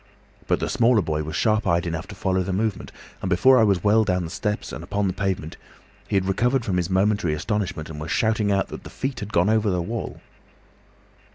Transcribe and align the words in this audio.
But 0.47 0.59
the 0.59 0.67
smaller 0.67 1.03
boy 1.03 1.21
was 1.21 1.35
sharp 1.35 1.67
eyed 1.67 1.85
enough 1.85 2.07
to 2.07 2.15
follow 2.15 2.41
the 2.41 2.51
movement, 2.51 2.91
and 3.21 3.29
before 3.29 3.59
I 3.59 3.63
was 3.63 3.83
well 3.83 4.03
down 4.03 4.23
the 4.23 4.31
steps 4.31 4.71
and 4.73 4.83
upon 4.83 5.05
the 5.05 5.13
pavement, 5.13 5.57
he 6.07 6.15
had 6.15 6.25
recovered 6.25 6.65
from 6.65 6.77
his 6.77 6.89
momentary 6.89 7.35
astonishment 7.35 7.87
and 7.87 7.99
was 8.01 8.09
shouting 8.09 8.51
out 8.51 8.69
that 8.69 8.83
the 8.83 8.89
feet 8.89 9.19
had 9.19 9.31
gone 9.31 9.51
over 9.51 9.69
the 9.69 9.79
wall. 9.79 10.19